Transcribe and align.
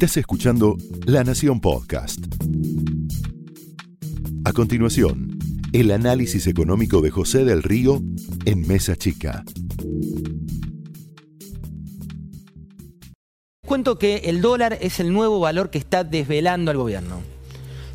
Estás 0.00 0.18
escuchando 0.18 0.76
La 1.06 1.24
Nación 1.24 1.60
Podcast. 1.60 2.20
A 4.44 4.52
continuación, 4.52 5.36
el 5.72 5.90
análisis 5.90 6.46
económico 6.46 7.00
de 7.00 7.10
José 7.10 7.44
del 7.44 7.64
Río 7.64 8.00
en 8.44 8.64
Mesa 8.68 8.94
Chica. 8.94 9.42
Cuento 13.66 13.98
que 13.98 14.18
el 14.26 14.40
dólar 14.40 14.78
es 14.80 15.00
el 15.00 15.12
nuevo 15.12 15.40
valor 15.40 15.68
que 15.68 15.78
está 15.78 16.04
desvelando 16.04 16.70
al 16.70 16.76
gobierno. 16.76 17.20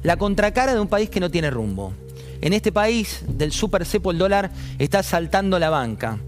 La 0.03 0.17
contracara 0.17 0.73
de 0.73 0.81
un 0.81 0.89
país 0.89 1.09
que 1.09 1.21
no 1.21 1.31
tiene 1.31 1.51
rumbo. 1.51 1.93
En 2.41 2.51
este 2.51 2.73
país 2.73 3.23
del 3.29 3.53
super 3.53 3.85
cepo 3.85 4.11
el 4.11 4.17
dólar 4.17 4.51
está 4.77 5.03
saltando 5.03 5.57
la 5.57 5.69
banca. 5.69 6.19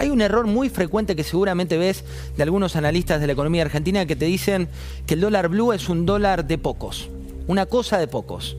Hay 0.00 0.08
un 0.08 0.22
error 0.22 0.46
muy 0.46 0.70
frecuente 0.70 1.14
que 1.14 1.22
seguramente 1.22 1.76
ves 1.76 2.04
de 2.34 2.42
algunos 2.42 2.74
analistas 2.74 3.20
de 3.20 3.26
la 3.26 3.34
economía 3.34 3.60
argentina 3.60 4.06
que 4.06 4.16
te 4.16 4.24
dicen 4.24 4.66
que 5.06 5.12
el 5.12 5.20
dólar 5.20 5.50
blue 5.50 5.74
es 5.74 5.90
un 5.90 6.06
dólar 6.06 6.46
de 6.46 6.56
pocos, 6.56 7.10
una 7.48 7.66
cosa 7.66 7.98
de 7.98 8.08
pocos. 8.08 8.56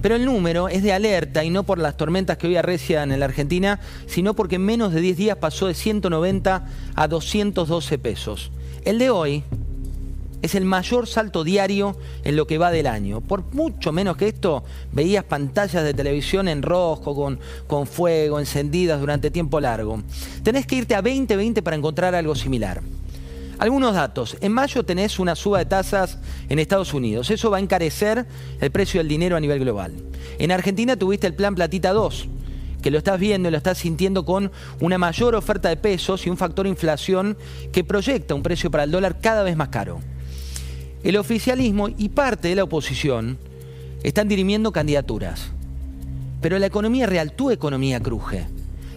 Pero 0.00 0.14
el 0.14 0.24
número 0.24 0.68
es 0.68 0.84
de 0.84 0.92
alerta 0.92 1.42
y 1.42 1.50
no 1.50 1.64
por 1.64 1.78
las 1.78 1.96
tormentas 1.96 2.38
que 2.38 2.46
hoy 2.46 2.54
arrecian 2.54 3.10
en 3.10 3.18
la 3.18 3.26
Argentina, 3.26 3.80
sino 4.06 4.34
porque 4.34 4.54
en 4.54 4.64
menos 4.64 4.92
de 4.92 5.00
10 5.00 5.16
días 5.16 5.36
pasó 5.38 5.66
de 5.66 5.74
190 5.74 6.64
a 6.94 7.08
212 7.08 7.98
pesos. 7.98 8.52
El 8.84 9.00
de 9.00 9.10
hoy 9.10 9.42
es 10.42 10.54
el 10.56 10.64
mayor 10.64 11.06
salto 11.06 11.44
diario 11.44 11.96
en 12.24 12.36
lo 12.36 12.46
que 12.46 12.58
va 12.58 12.70
del 12.70 12.88
año. 12.88 13.20
Por 13.20 13.44
mucho 13.54 13.92
menos 13.92 14.16
que 14.16 14.28
esto, 14.28 14.64
veías 14.92 15.24
pantallas 15.24 15.84
de 15.84 15.94
televisión 15.94 16.48
en 16.48 16.62
rojo, 16.62 17.14
con, 17.14 17.38
con 17.68 17.86
fuego, 17.86 18.40
encendidas 18.40 19.00
durante 19.00 19.30
tiempo 19.30 19.60
largo. 19.60 20.02
Tenés 20.42 20.66
que 20.66 20.76
irte 20.76 20.94
a 20.94 21.02
2020 21.02 21.62
para 21.62 21.76
encontrar 21.76 22.14
algo 22.14 22.34
similar. 22.34 22.82
Algunos 23.58 23.94
datos. 23.94 24.36
En 24.40 24.50
mayo 24.50 24.82
tenés 24.82 25.20
una 25.20 25.36
suba 25.36 25.60
de 25.60 25.66
tasas 25.66 26.18
en 26.48 26.58
Estados 26.58 26.92
Unidos. 26.94 27.30
Eso 27.30 27.48
va 27.48 27.58
a 27.58 27.60
encarecer 27.60 28.26
el 28.60 28.70
precio 28.72 28.98
del 28.98 29.06
dinero 29.06 29.36
a 29.36 29.40
nivel 29.40 29.60
global. 29.60 29.94
En 30.40 30.50
Argentina 30.50 30.96
tuviste 30.96 31.28
el 31.28 31.34
plan 31.34 31.54
Platita 31.54 31.92
2, 31.92 32.28
que 32.82 32.90
lo 32.90 32.98
estás 32.98 33.20
viendo 33.20 33.48
y 33.48 33.52
lo 33.52 33.58
estás 33.58 33.78
sintiendo 33.78 34.24
con 34.24 34.50
una 34.80 34.98
mayor 34.98 35.36
oferta 35.36 35.68
de 35.68 35.76
pesos 35.76 36.26
y 36.26 36.30
un 36.30 36.36
factor 36.36 36.66
inflación 36.66 37.38
que 37.72 37.84
proyecta 37.84 38.34
un 38.34 38.42
precio 38.42 38.68
para 38.68 38.82
el 38.82 38.90
dólar 38.90 39.20
cada 39.20 39.44
vez 39.44 39.56
más 39.56 39.68
caro. 39.68 40.00
El 41.02 41.16
oficialismo 41.16 41.88
y 41.88 42.10
parte 42.10 42.48
de 42.48 42.54
la 42.54 42.64
oposición 42.64 43.38
están 44.04 44.28
dirimiendo 44.28 44.70
candidaturas. 44.70 45.50
Pero 46.40 46.58
la 46.58 46.66
economía 46.66 47.06
real, 47.06 47.32
tu 47.32 47.50
economía 47.50 48.00
cruje. 48.00 48.46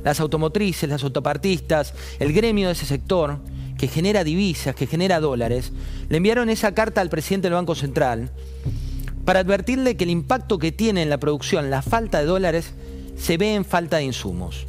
Las 0.03 0.19
automotrices, 0.19 0.87
las 0.87 1.03
autopartistas, 1.03 1.93
el 2.19 2.31
gremio 2.31 2.67
de 2.67 2.73
ese 2.73 2.85
sector, 2.85 3.39
que 3.77 3.87
genera 3.87 4.23
divisas, 4.23 4.75
que 4.75 4.85
genera 4.85 5.19
dólares, 5.19 5.71
le 6.07 6.17
enviaron 6.17 6.49
esa 6.49 6.73
carta 6.73 7.01
al 7.01 7.09
presidente 7.09 7.47
del 7.47 7.55
Banco 7.55 7.73
Central 7.73 8.29
para 9.25 9.39
advertirle 9.39 9.97
que 9.97 10.03
el 10.03 10.11
impacto 10.11 10.59
que 10.59 10.71
tiene 10.71 11.01
en 11.01 11.09
la 11.09 11.17
producción 11.17 11.71
la 11.71 11.81
falta 11.81 12.19
de 12.19 12.25
dólares 12.25 12.73
se 13.17 13.37
ve 13.37 13.55
en 13.55 13.65
falta 13.65 13.97
de 13.97 14.03
insumos. 14.03 14.67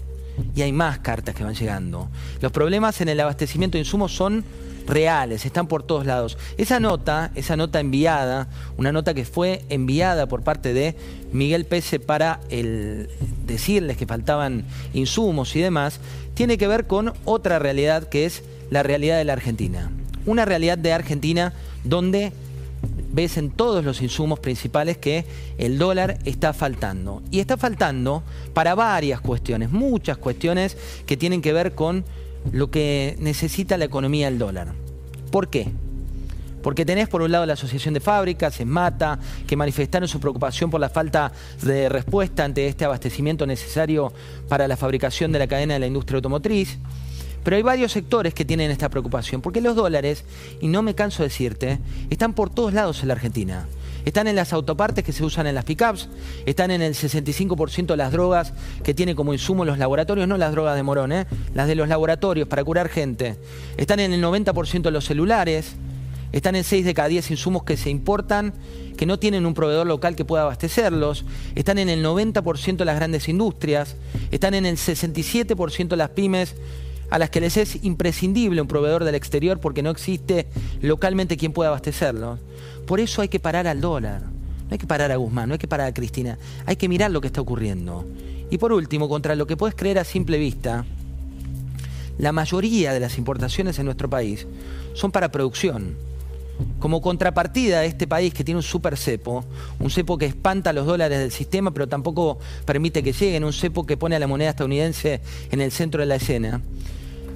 Y 0.55 0.63
hay 0.63 0.73
más 0.73 0.99
cartas 0.99 1.35
que 1.35 1.45
van 1.45 1.55
llegando. 1.55 2.09
Los 2.41 2.53
problemas 2.53 3.01
en 3.01 3.09
el 3.09 3.21
abastecimiento 3.21 3.77
de 3.77 3.81
insumos 3.81 4.15
son 4.15 4.45
reales, 4.87 5.45
están 5.45 5.67
por 5.67 5.83
todos 5.83 6.07
lados. 6.07 6.39
Esa 6.59 6.81
nota, 6.81 7.31
esa 7.35 7.57
nota 7.57 7.81
enviada, 7.81 8.49
una 8.77 8.93
nota 8.93 9.15
que 9.15 9.25
fue 9.25 9.65
enviada 9.69 10.27
por 10.27 10.43
parte 10.43 10.73
de 10.73 10.97
Miguel 11.33 11.65
Pese 11.65 11.99
para 12.01 12.41
decirles 13.47 13.97
que 13.97 14.07
faltaban 14.07 14.65
insumos 14.95 15.55
y 15.57 15.61
demás, 15.61 16.01
tiene 16.35 16.59
que 16.59 16.69
ver 16.69 16.87
con 16.87 17.13
otra 17.25 17.59
realidad 17.59 18.09
que 18.09 18.27
es 18.27 18.43
la 18.71 18.83
realidad 18.83 19.19
de 19.19 19.25
la 19.25 19.33
Argentina. 19.33 19.91
Una 20.25 20.45
realidad 20.45 20.79
de 20.79 20.93
Argentina 20.93 21.53
donde 21.85 22.33
ves 23.17 23.39
en 23.39 23.51
todos 23.51 23.83
los 23.83 24.03
insumos 24.03 24.39
principales 24.41 24.99
que 24.99 25.25
el 25.57 25.79
dólar 25.79 26.19
está 26.27 26.53
faltando. 26.53 27.23
Y 27.31 27.41
está 27.41 27.57
faltando 27.57 28.23
para 28.53 28.75
varias 28.75 29.23
cuestiones, 29.23 29.73
muchas 29.73 30.19
cuestiones 30.19 30.77
que 31.07 31.17
tienen 31.17 31.41
que 31.41 31.55
ver 31.55 31.75
con 31.75 32.05
lo 32.53 32.71
que 32.71 33.17
necesita 33.19 33.79
la 33.79 33.87
economía 33.87 34.27
del 34.27 34.39
dólar. 34.39 34.75
¿Por 35.31 35.49
qué? 35.49 35.71
Porque 36.63 36.85
tenés 36.85 37.09
por 37.09 37.23
un 37.23 37.33
lado 37.33 37.47
la 37.47 37.55
Asociación 37.55 37.95
de 37.95 38.01
Fábricas, 38.01 38.63
mata 38.67 39.19
que 39.47 39.57
manifestaron 39.57 40.09
su 40.09 40.21
preocupación 40.21 40.69
por 40.69 40.81
la 40.81 40.91
falta 40.91 41.33
de 41.63 41.89
respuesta 41.89 42.45
ante 42.45 42.67
este 42.67 42.85
abastecimiento 42.85 43.47
necesario 43.47 44.13
para 44.47 44.69
la 44.69 44.77
fabricación 44.77 45.33
de 45.33 45.39
la 45.39 45.47
cadena 45.47 45.75
de 45.75 45.81
la 45.81 45.87
industria 45.87 46.17
automotriz. 46.17 46.77
Pero 47.47 47.59
hay 47.59 47.63
varios 47.63 47.93
sectores 47.93 48.35
que 48.35 48.45
tienen 48.45 48.73
esta 48.73 48.89
preocupación, 48.89 49.41
porque 49.41 49.61
los 49.61 49.77
dólares, 49.77 50.25
y 50.61 50.67
no 50.67 50.83
me 50.83 50.97
canso 50.97 51.23
de 51.23 51.29
decirte, 51.29 51.79
están 52.11 52.35
por 52.35 52.51
todos 52.51 52.75
lados 52.75 53.03
en 53.03 53.07
la 53.07 53.15
Argentina. 53.15 53.69
Están 54.05 54.27
en 54.27 54.35
las 54.35 54.53
autopartes 54.53 55.05
que 55.05 55.13
se 55.13 55.23
usan 55.23 55.47
en 55.47 55.55
las 55.55 55.65
pickups, 55.65 56.09
están 56.45 56.73
en 56.73 56.83
el 56.83 56.95
65% 56.95 57.87
de 57.87 57.97
las 57.97 58.11
drogas 58.11 58.53
que 58.83 58.95
tiene 58.95 59.15
como 59.15 59.33
insumo 59.33 59.65
los 59.65 59.79
laboratorios, 59.79 60.27
no 60.27 60.37
las 60.39 60.51
drogas 60.51 60.75
de 60.75 60.83
morón, 60.83 61.13
¿eh? 61.13 61.29
las 61.55 61.69
de 61.69 61.77
los 61.77 61.87
laboratorios 61.87 62.49
para 62.49 62.65
curar 62.65 62.89
gente. 62.89 63.37
Están 63.77 64.01
en 64.01 64.13
el 64.13 64.21
90% 64.25 64.83
de 64.83 64.91
los 64.91 65.05
celulares, 65.05 65.77
están 66.33 66.57
en 66.57 66.65
6 66.65 66.85
de 66.85 66.95
cada 66.95 67.07
10 67.07 67.31
insumos 67.31 67.63
que 67.63 67.77
se 67.77 67.91
importan, 67.91 68.55
que 68.97 69.07
no 69.07 69.21
tienen 69.21 69.47
un 69.47 69.55
proveedor 69.55 69.87
local 69.87 70.17
que 70.17 70.25
pueda 70.25 70.43
abastecerlos, 70.43 71.25
están 71.55 71.79
en 71.79 71.91
el 71.91 72.05
90% 72.05 72.79
de 72.79 72.85
las 72.85 72.97
grandes 72.97 73.29
industrias, 73.29 73.95
están 74.33 74.55
en 74.55 74.67
el 74.67 74.79
67% 74.79 75.87
de 75.87 75.97
las 75.97 76.11
pymes 76.11 76.57
a 77.11 77.19
las 77.19 77.31
que 77.31 77.41
les 77.41 77.57
es 77.57 77.85
imprescindible 77.85 78.61
un 78.61 78.69
proveedor 78.69 79.05
del 79.05 79.15
exterior 79.15 79.61
porque 79.61 79.83
no 79.83 79.91
existe 79.91 80.47
localmente 80.81 81.37
quien 81.37 81.53
pueda 81.53 81.69
abastecerlos. 81.69 82.41
Por 82.87 83.01
eso 83.01 83.23
hay 83.23 83.29
que 83.29 83.41
parar 83.41 83.67
al 83.67 83.81
dólar. 83.81 84.23
No 84.23 84.73
hay 84.73 84.79
que 84.79 84.87
parar 84.87 85.13
a 85.13 85.17
Guzmán, 85.17 85.49
no 85.49 85.55
hay 85.55 85.59
que 85.59 85.69
parar 85.69 85.87
a 85.87 85.95
Cristina. 85.95 86.39
Hay 86.67 86.77
que 86.77 86.89
mirar 86.89 87.11
lo 87.11 87.21
que 87.21 87.29
está 87.29 87.41
ocurriendo. 87.41 88.05
Y 88.51 88.59
por 88.59 88.73
último, 88.73 89.09
contra 89.09 89.37
lo 89.37 89.47
que 89.47 89.57
puedes 89.57 89.77
creer 89.77 89.99
a 89.99 90.05
simple 90.05 90.39
vista, 90.39 90.85
la 92.19 92.33
mayoría 92.33 92.93
de 92.93 93.01
las 93.01 93.19
importaciones 93.19 93.79
en 93.79 93.85
nuestro 93.85 94.11
país 94.11 94.47
son 94.95 95.13
para 95.13 95.31
producción. 95.31 95.95
Como 96.79 97.01
contrapartida 97.01 97.81
de 97.81 97.87
este 97.87 98.07
país 98.07 98.33
que 98.33 98.45
tiene 98.45 98.59
un 98.59 98.63
super 98.63 98.97
cepo, 98.97 99.45
un 99.79 99.91
cepo 99.91 100.19
que 100.19 100.27
espanta 100.27 100.73
los 100.73 100.87
dólares 100.87 101.19
del 101.19 101.31
sistema, 101.31 101.73
pero 101.73 101.89
tampoco 101.89 102.39
permite 102.65 103.03
que 103.03 103.13
lleguen, 103.13 103.45
un 103.45 103.53
cepo 103.53 103.87
que 103.87 103.97
pone 103.97 104.17
a 104.17 104.19
la 104.19 104.27
moneda 104.27 104.51
estadounidense 104.51 105.21
en 105.51 105.61
el 105.61 105.73
centro 105.73 106.01
de 106.01 106.07
la 106.07 106.17
escena. 106.17 106.61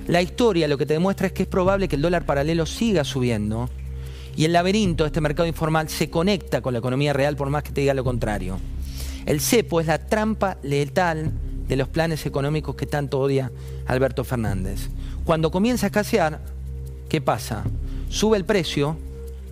La 0.06 0.22
historia 0.22 0.68
lo 0.68 0.78
que 0.78 0.86
te 0.86 0.94
demuestra 0.94 1.26
es 1.26 1.32
que 1.32 1.42
es 1.42 1.48
probable 1.48 1.88
que 1.88 1.96
el 1.96 2.02
dólar 2.02 2.24
paralelo 2.26 2.66
siga 2.66 3.04
subiendo 3.04 3.68
y 4.36 4.44
el 4.44 4.52
laberinto 4.52 5.04
de 5.04 5.08
este 5.08 5.20
mercado 5.20 5.46
informal 5.46 5.88
se 5.88 6.10
conecta 6.10 6.60
con 6.60 6.72
la 6.72 6.78
economía 6.78 7.12
real 7.12 7.36
por 7.36 7.50
más 7.50 7.62
que 7.62 7.72
te 7.72 7.82
diga 7.82 7.94
lo 7.94 8.04
contrario. 8.04 8.58
El 9.26 9.40
cepo 9.40 9.80
es 9.80 9.86
la 9.86 9.98
trampa 9.98 10.56
letal 10.62 11.32
de 11.68 11.76
los 11.76 11.88
planes 11.88 12.26
económicos 12.26 12.74
que 12.74 12.86
tanto 12.86 13.20
odia 13.20 13.52
Alberto 13.86 14.24
Fernández. 14.24 14.88
Cuando 15.24 15.50
comienza 15.50 15.86
a 15.86 15.88
escasear, 15.88 16.40
¿qué 17.08 17.20
pasa? 17.20 17.64
Sube 18.08 18.36
el 18.36 18.44
precio 18.44 18.96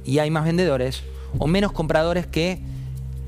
y 0.08 0.20
hay 0.20 0.30
más 0.30 0.46
vendedores 0.46 1.02
o 1.38 1.46
menos 1.46 1.70
compradores 1.72 2.26
que 2.26 2.58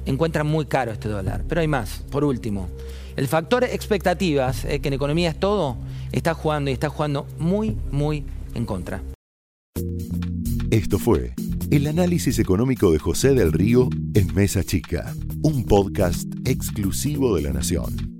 encuentran 0.06 0.46
muy 0.46 0.64
caro 0.64 0.92
este 0.92 1.10
dólar. 1.10 1.44
Pero 1.46 1.60
hay 1.60 1.68
más, 1.68 2.02
por 2.10 2.24
último. 2.24 2.70
El 3.16 3.28
factor 3.28 3.64
expectativas, 3.64 4.64
eh, 4.64 4.80
que 4.80 4.88
en 4.88 4.94
economía 4.94 5.28
es 5.28 5.38
todo, 5.38 5.76
está 6.10 6.32
jugando 6.32 6.70
y 6.70 6.72
está 6.72 6.88
jugando 6.88 7.26
muy, 7.38 7.76
muy 7.90 8.24
en 8.54 8.64
contra. 8.64 9.02
Esto 10.70 10.98
fue 10.98 11.34
el 11.70 11.86
análisis 11.86 12.38
económico 12.38 12.90
de 12.92 12.98
José 12.98 13.34
del 13.34 13.52
Río 13.52 13.90
en 14.14 14.34
Mesa 14.34 14.64
Chica, 14.64 15.14
un 15.42 15.64
podcast 15.64 16.26
exclusivo 16.46 17.36
de 17.36 17.42
La 17.42 17.52
Nación. 17.52 18.19